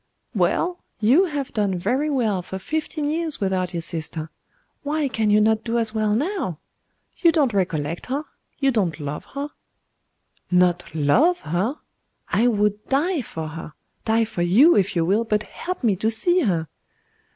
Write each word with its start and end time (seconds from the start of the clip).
'Well? 0.33 0.83
You 0.99 1.25
have 1.25 1.53
done 1.53 1.77
very 1.77 2.09
well 2.09 2.41
for 2.41 2.57
fifteen 2.57 3.07
years 3.07 3.39
without 3.39 3.71
your 3.71 3.81
sister 3.83 4.31
why 4.81 5.07
can 5.07 5.29
you 5.29 5.39
not 5.39 5.63
do 5.63 5.77
as 5.77 5.93
well 5.93 6.15
now? 6.15 6.57
You 7.19 7.31
don't 7.31 7.53
recollect 7.53 8.07
her 8.07 8.23
you 8.57 8.71
don't 8.71 8.99
love 8.99 9.25
her.' 9.35 9.49
'Not 10.49 10.85
love 10.95 11.41
her? 11.41 11.75
I 12.29 12.47
would 12.47 12.83
die 12.87 13.21
for 13.21 13.49
her 13.49 13.73
die 14.03 14.25
for 14.25 14.41
you 14.41 14.75
if 14.75 14.95
you 14.95 15.05
will 15.05 15.23
but 15.23 15.43
help 15.43 15.83
me 15.83 15.95
to 15.97 16.09
see 16.09 16.39
her! 16.39 16.67